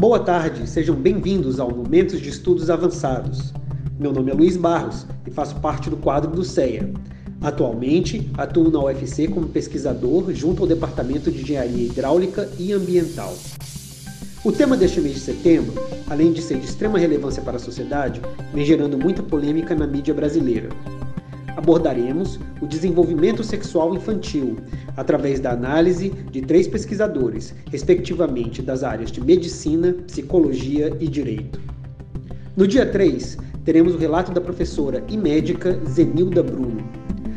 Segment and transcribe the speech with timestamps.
[0.00, 3.52] Boa tarde, sejam bem-vindos ao Momentos de Estudos Avançados.
[3.98, 6.90] Meu nome é Luiz Barros e faço parte do quadro do CEA.
[7.38, 13.36] Atualmente, atuo na UFC como pesquisador junto ao Departamento de Engenharia Hidráulica e Ambiental.
[14.42, 15.74] O tema deste mês de setembro,
[16.08, 18.22] além de ser de extrema relevância para a sociedade,
[18.54, 20.70] vem gerando muita polêmica na mídia brasileira.
[21.60, 24.56] Abordaremos o desenvolvimento sexual infantil
[24.96, 31.60] através da análise de três pesquisadores, respectivamente das áreas de medicina, psicologia e direito.
[32.56, 36.82] No dia 3, teremos o relato da professora e médica Zenilda Bruno.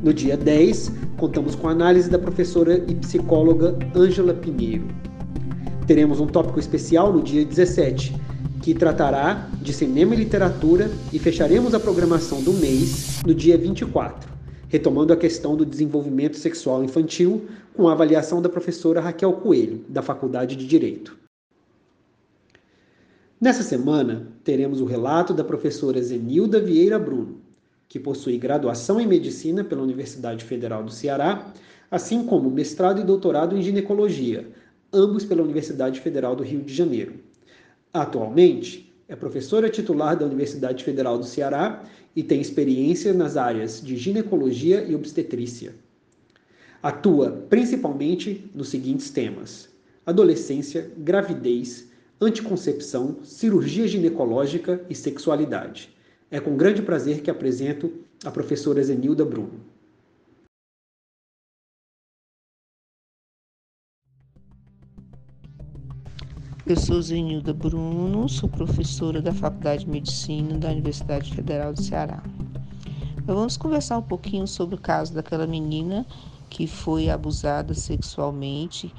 [0.00, 4.86] No dia 10, contamos com a análise da professora e psicóloga Ângela Pinheiro.
[5.88, 8.14] Teremos um tópico especial no dia 17,
[8.64, 14.26] que tratará de cinema e literatura, e fecharemos a programação do mês no dia 24,
[14.70, 20.00] retomando a questão do desenvolvimento sexual infantil com a avaliação da professora Raquel Coelho, da
[20.00, 21.14] Faculdade de Direito.
[23.38, 27.42] Nessa semana, teremos o relato da professora Zenilda Vieira Bruno,
[27.86, 31.52] que possui graduação em medicina pela Universidade Federal do Ceará,
[31.90, 34.48] assim como mestrado e doutorado em ginecologia
[34.94, 37.23] ambos pela Universidade Federal do Rio de Janeiro.
[37.94, 41.84] Atualmente, é professora titular da Universidade Federal do Ceará
[42.16, 45.76] e tem experiência nas áreas de ginecologia e obstetrícia.
[46.82, 49.68] Atua principalmente nos seguintes temas:
[50.04, 51.88] adolescência, gravidez,
[52.20, 55.94] anticoncepção, cirurgia ginecológica e sexualidade.
[56.32, 57.92] É com grande prazer que apresento
[58.24, 59.60] a professora Zenilda Bruno.
[66.66, 72.22] Eu sou Zenilda Bruno, sou professora da Faculdade de Medicina da Universidade Federal do Ceará.
[73.18, 76.06] Então, vamos conversar um pouquinho sobre o caso daquela menina
[76.48, 78.90] que foi abusada sexualmente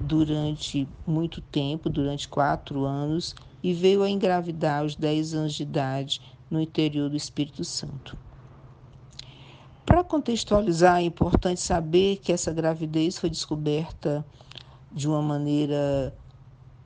[0.00, 6.18] durante muito tempo, durante quatro anos, e veio a engravidar aos 10 anos de idade
[6.50, 8.16] no interior do Espírito Santo.
[9.84, 14.24] Para contextualizar, é importante saber que essa gravidez foi descoberta
[14.90, 16.14] de uma maneira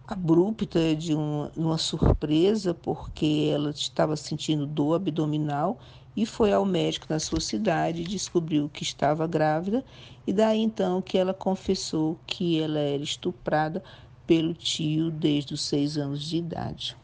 [0.06, 5.78] abrupta de uma, uma surpresa, porque ela estava sentindo dor abdominal
[6.16, 9.84] e foi ao médico na sua cidade descobriu que estava grávida
[10.26, 13.82] e daí então que ela confessou que ela era estuprada
[14.26, 16.96] pelo tio desde os seis anos de idade.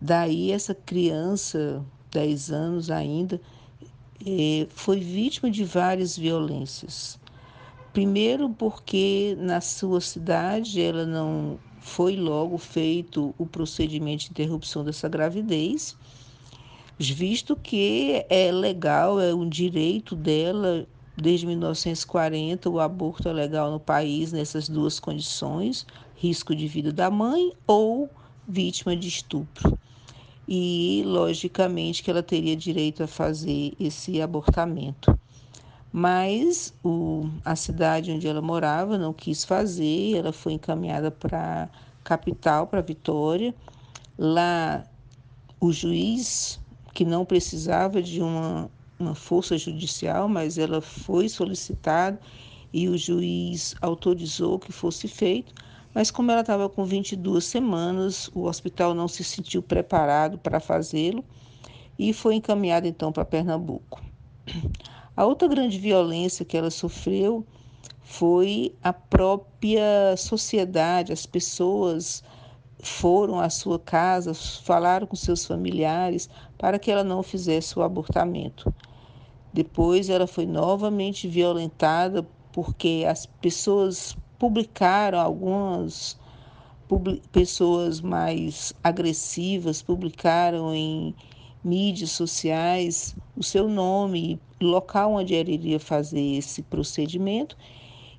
[0.00, 3.40] Daí essa criança, 10 anos ainda,
[4.24, 7.18] eh, foi vítima de várias violências.
[7.96, 15.08] Primeiro, porque na sua cidade ela não foi logo feito o procedimento de interrupção dessa
[15.08, 15.96] gravidez,
[16.98, 20.86] visto que é legal, é um direito dela
[21.16, 25.86] desde 1940 o aborto é legal no país nessas duas condições,
[26.16, 28.10] risco de vida da mãe ou
[28.46, 29.78] vítima de estupro.
[30.46, 35.18] E logicamente que ela teria direito a fazer esse abortamento
[35.98, 41.70] mas o, a cidade onde ela morava não quis fazer, ela foi encaminhada para
[42.04, 43.54] capital, para Vitória.
[44.18, 44.84] Lá,
[45.58, 46.60] o juiz,
[46.92, 52.20] que não precisava de uma, uma força judicial, mas ela foi solicitada
[52.74, 55.54] e o juiz autorizou que fosse feito.
[55.94, 61.24] Mas como ela estava com 22 semanas, o hospital não se sentiu preparado para fazê-lo
[61.98, 64.04] e foi encaminhada então para Pernambuco.
[65.16, 67.46] A outra grande violência que ela sofreu
[68.02, 72.22] foi a própria sociedade, as pessoas
[72.78, 76.28] foram à sua casa, falaram com seus familiares
[76.58, 78.72] para que ela não fizesse o abortamento.
[79.54, 82.22] Depois ela foi novamente violentada
[82.52, 86.18] porque as pessoas publicaram algumas
[87.32, 91.14] pessoas mais agressivas publicaram em
[91.66, 97.56] mídias sociais o seu nome, local onde ela iria fazer esse procedimento.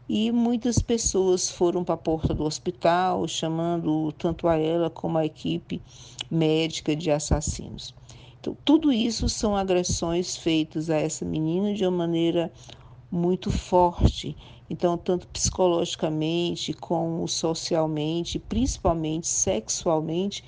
[0.09, 5.25] E muitas pessoas foram para a porta do hospital, chamando tanto a ela como a
[5.25, 5.81] equipe
[6.29, 7.93] médica de assassinos.
[8.39, 12.51] Então, tudo isso são agressões feitas a essa menina de uma maneira
[13.09, 14.35] muito forte.
[14.69, 20.43] Então, tanto psicologicamente como socialmente, principalmente sexualmente,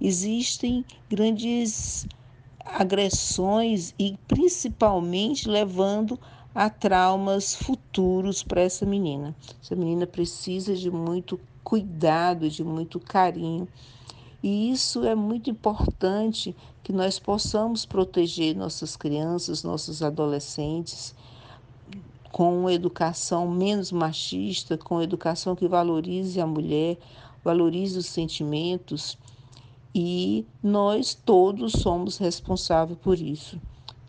[0.00, 2.06] existem grandes
[2.66, 6.18] agressões e principalmente levando
[6.54, 9.34] a traumas futuros para essa menina.
[9.62, 13.68] Essa menina precisa de muito cuidado, de muito carinho.
[14.42, 21.14] E isso é muito importante que nós possamos proteger nossas crianças, nossos adolescentes
[22.36, 26.98] com educação menos machista, com educação que valorize a mulher,
[27.42, 29.16] valorize os sentimentos
[29.98, 33.58] e nós todos somos responsáveis por isso.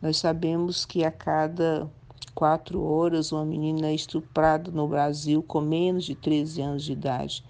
[0.01, 1.89] Nós sabemos que a cada
[2.35, 7.41] quatro horas uma menina é estuprada no Brasil com menos de 13 anos de idade.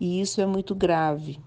[0.00, 1.38] E isso é muito grave.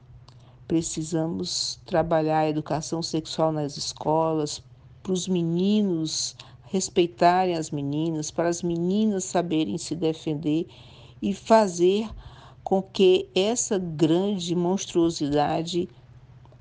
[0.67, 4.61] Precisamos trabalhar a educação sexual nas escolas,
[5.01, 10.67] para os meninos respeitarem as meninas, para as meninas saberem se defender
[11.19, 12.07] e fazer
[12.63, 15.89] com que essa grande monstruosidade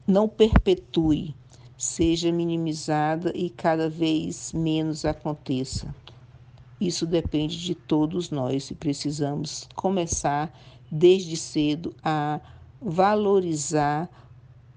[0.07, 1.35] não perpetue,
[1.77, 5.95] seja minimizada e cada vez menos aconteça.
[6.81, 10.53] Isso depende de todos nós e precisamos começar
[10.91, 12.41] desde cedo a
[12.81, 14.09] valorizar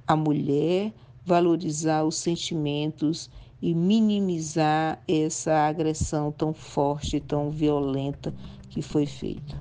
[0.07, 0.94] a mulher,
[1.25, 3.30] valorizar os sentimentos
[3.62, 8.33] e minimizar essa agressão tão forte, tão violenta
[8.69, 9.60] que foi feita.